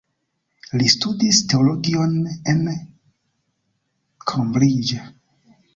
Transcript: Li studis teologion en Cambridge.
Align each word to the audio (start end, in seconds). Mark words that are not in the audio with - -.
Li 0.81 0.87
studis 0.93 1.41
teologion 1.51 2.17
en 2.55 2.65
Cambridge. 4.33 5.03